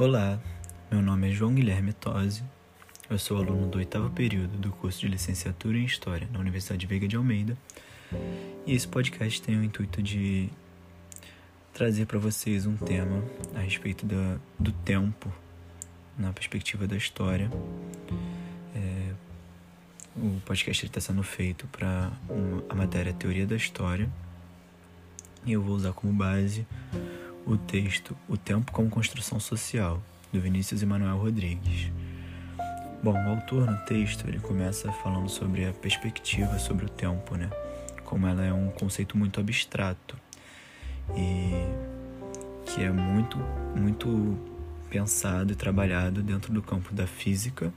[0.00, 0.40] Olá,
[0.90, 2.42] meu nome é João Guilherme Tosi,
[3.10, 7.06] eu sou aluno do oitavo período do curso de licenciatura em História na Universidade Veiga
[7.06, 7.54] de Almeida.
[8.66, 10.48] E esse podcast tem o intuito de
[11.74, 13.22] trazer para vocês um tema
[13.54, 15.30] a respeito da, do tempo
[16.16, 17.50] na perspectiva da história.
[18.74, 19.12] É,
[20.16, 22.10] o podcast está sendo feito para
[22.70, 24.10] a matéria Teoria da História.
[25.44, 26.66] E eu vou usar como base
[27.46, 31.90] o texto O Tempo como Construção Social, do Vinícius Emanuel Rodrigues.
[33.02, 37.48] Bom, o autor no texto ele começa falando sobre a perspectiva sobre o tempo, né?
[38.04, 40.16] Como ela é um conceito muito abstrato
[41.16, 41.50] e
[42.66, 43.38] que é muito,
[43.74, 44.38] muito
[44.90, 47.72] pensado e trabalhado dentro do campo da física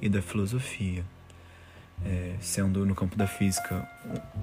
[0.00, 1.04] e da filosofia.
[2.04, 3.88] É, sendo no campo da física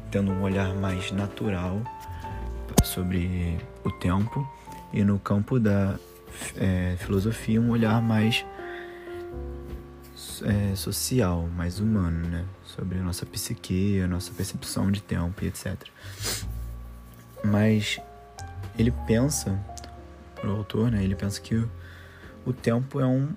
[0.09, 1.81] tendo um olhar mais natural
[2.83, 4.47] sobre o tempo
[4.93, 5.97] e no campo da
[6.57, 8.45] é, filosofia um olhar mais
[10.43, 12.45] é, social, mais humano, né?
[12.65, 15.75] Sobre a nossa psique, a nossa percepção de tempo e etc.
[17.43, 17.99] Mas
[18.77, 19.59] ele pensa,
[20.43, 21.03] o autor, né?
[21.03, 21.69] Ele pensa que o,
[22.45, 23.29] o tempo é um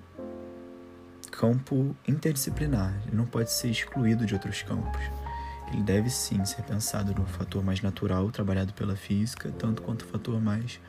[1.31, 5.24] campo interdisciplinar, ele não pode ser excluído de outros campos
[5.71, 10.05] ele deve sim ser pensado no fator mais natural, trabalhado pela física, tanto quanto o
[10.05, 10.79] fator mais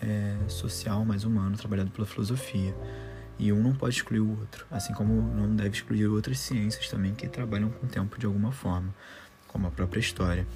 [0.00, 2.74] é, social, mais humano, trabalhado pela filosofia.
[3.38, 7.14] E um não pode excluir o outro, assim como não deve excluir outras ciências também
[7.14, 8.94] que trabalham com o tempo de alguma forma,
[9.46, 10.46] como a própria história.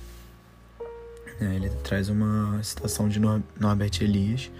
[1.41, 4.50] É, ele traz uma citação de Norbert Elias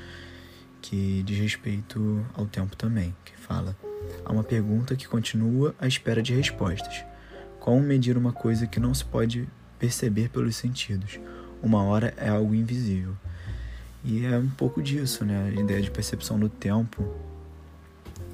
[0.83, 3.77] que diz respeito ao tempo também, que fala:
[4.25, 7.05] há uma pergunta que continua à espera de respostas.
[7.61, 9.47] Como medir uma coisa que não se pode
[9.79, 11.21] perceber pelos sentidos?
[11.63, 13.15] Uma hora é algo invisível.
[14.03, 15.53] E é um pouco disso, né?
[15.57, 17.05] A ideia de percepção do tempo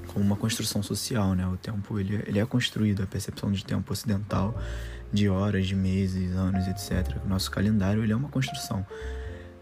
[0.07, 1.45] como uma construção social, né?
[1.45, 4.57] O tempo ele, ele é construído, a percepção de tempo ocidental,
[5.11, 7.17] de horas, de meses, anos, etc.
[7.25, 8.85] O nosso calendário ele é uma construção.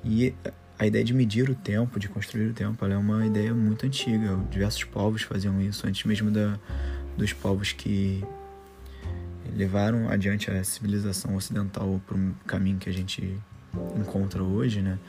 [0.03, 0.35] E
[0.77, 4.37] a ideia de medir o tempo, de construir o tempo, é uma ideia muito antiga.
[4.51, 6.59] Diversos povos faziam isso antes mesmo da,
[7.17, 8.23] dos povos que
[9.55, 13.39] levaram adiante a civilização ocidental para um caminho que a gente
[13.95, 14.99] encontra hoje, né?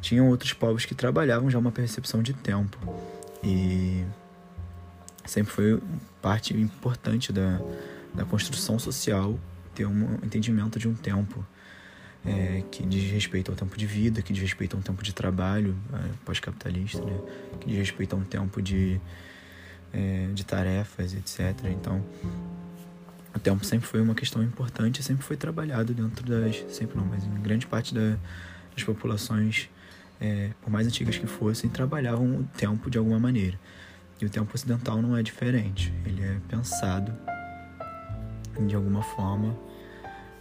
[0.00, 2.76] Tinham outros povos que trabalhavam já uma percepção de tempo
[3.42, 4.04] e
[5.24, 5.80] sempre foi
[6.20, 7.60] parte importante da,
[8.12, 9.38] da construção social
[9.74, 11.44] ter um entendimento de um tempo
[12.26, 15.12] é, que diz respeito ao tempo de vida, que diz respeito a um tempo de
[15.12, 17.18] trabalho é, pós-capitalista, né?
[17.60, 19.00] que diz respeito a um tempo de,
[19.92, 21.68] é, de tarefas, etc.
[21.70, 22.02] Então,
[23.34, 27.24] o tempo sempre foi uma questão importante, sempre foi trabalhado dentro das, sempre não, mas
[27.24, 28.16] em grande parte da,
[28.74, 29.68] das populações,
[30.20, 33.58] é, por mais antigas que fossem, trabalhavam o tempo de alguma maneira.
[34.20, 37.12] E o tempo ocidental não é diferente, ele é pensado
[38.68, 39.56] de alguma forma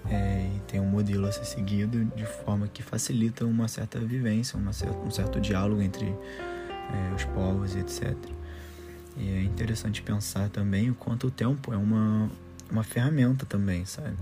[0.10, 4.58] é, e tem um modelo a ser seguido de forma que facilita uma certa vivência,
[4.58, 8.16] uma certa, um certo diálogo entre é, os povos etc.
[9.16, 12.30] E é interessante pensar também o quanto o tempo é uma,
[12.74, 14.16] uma ferramenta também, sabe?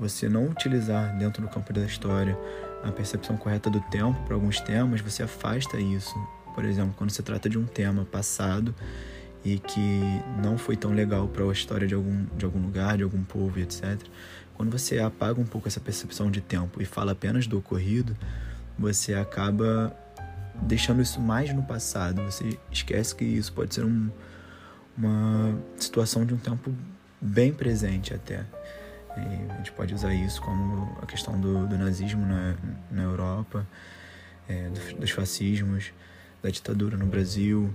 [0.00, 2.36] Você não utilizar dentro do campo da história
[2.82, 6.14] a percepção correta do tempo para alguns temas, você afasta isso.
[6.54, 8.74] Por exemplo, quando se trata de um tema passado
[9.44, 10.00] e que
[10.42, 13.58] não foi tão legal para a história de algum, de algum lugar, de algum povo,
[13.60, 13.98] etc.
[14.54, 18.16] Quando você apaga um pouco essa percepção de tempo e fala apenas do ocorrido,
[18.78, 19.94] você acaba
[20.62, 22.22] deixando isso mais no passado.
[22.22, 24.10] Você esquece que isso pode ser um,
[24.96, 26.72] uma situação de um tempo
[27.22, 28.44] bem presente até.
[29.16, 32.56] E a gente pode usar isso como a questão do, do nazismo na,
[32.90, 33.66] na Europa,
[34.48, 35.92] é, do, dos fascismos,
[36.42, 37.72] da ditadura no Brasil,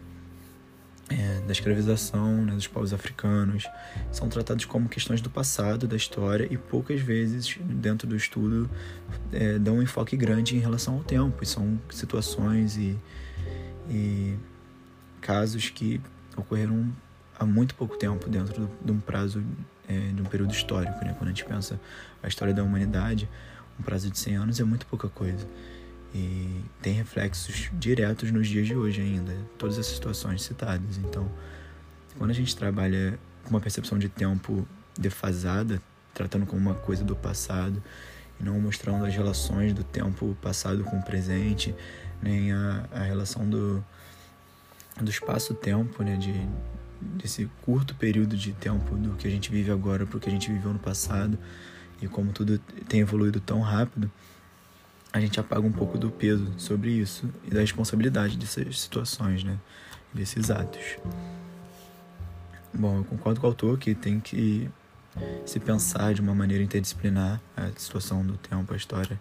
[1.09, 3.65] é, da escravização né, dos povos africanos.
[4.11, 8.69] São tratados como questões do passado, da história, e poucas vezes, dentro do estudo,
[9.31, 11.43] é, dão um enfoque grande em relação ao tempo.
[11.43, 12.97] E são situações e,
[13.89, 14.35] e
[15.21, 16.01] casos que
[16.35, 16.91] ocorreram
[17.37, 19.43] há muito pouco tempo, dentro de um prazo,
[19.87, 21.03] é, de um período histórico.
[21.05, 21.13] Né?
[21.17, 21.79] Quando a gente pensa
[22.21, 23.29] a história da humanidade,
[23.79, 25.47] um prazo de 100 anos é muito pouca coisa.
[26.15, 30.97] E tem reflexos diretos nos dias de hoje ainda, todas as situações citadas.
[30.97, 31.29] Então,
[32.17, 34.67] quando a gente trabalha com uma percepção de tempo
[34.97, 35.81] defasada,
[36.13, 37.83] tratando como uma coisa do passado,
[38.39, 41.75] e não mostrando as relações do tempo passado com o presente,
[42.21, 43.83] nem a, a relação do,
[44.99, 46.33] do espaço-tempo, né, de,
[47.01, 50.31] desse curto período de tempo do que a gente vive agora para o que a
[50.31, 51.37] gente viveu no passado
[52.01, 54.11] e como tudo tem evoluído tão rápido,
[55.11, 59.57] a gente apaga um pouco do peso sobre isso e da responsabilidade dessas situações, né?
[60.13, 60.97] desses atos.
[62.73, 64.69] Bom, eu concordo com o autor que tem que
[65.45, 69.17] se pensar de uma maneira interdisciplinar a situação do tempo, a história,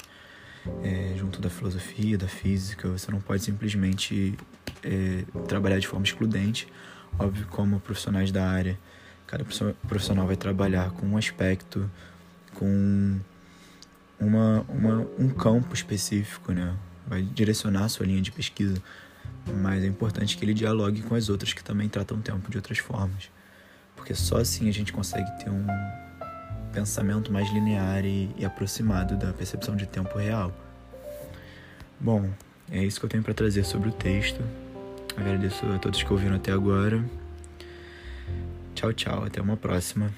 [0.82, 2.88] é, junto da filosofia, da física.
[2.88, 4.36] Você não pode simplesmente
[4.82, 6.68] é, trabalhar de forma excludente.
[7.18, 8.78] Óbvio, como profissionais da área,
[9.26, 9.44] cada
[9.86, 11.90] profissional vai trabalhar com um aspecto,
[12.54, 13.18] com
[14.20, 16.76] uma, uma, um campo específico, né?
[17.06, 18.82] Vai direcionar a sua linha de pesquisa,
[19.62, 22.58] mas é importante que ele dialogue com as outras que também tratam o tempo de
[22.58, 23.30] outras formas
[24.06, 25.66] porque só assim a gente consegue ter um
[26.72, 30.52] pensamento mais linear e, e aproximado da percepção de tempo real.
[31.98, 32.30] Bom,
[32.70, 34.42] é isso que eu tenho para trazer sobre o texto.
[35.16, 37.02] Agradeço a todos que ouviram até agora.
[38.74, 39.24] Tchau, tchau.
[39.24, 40.10] Até uma próxima.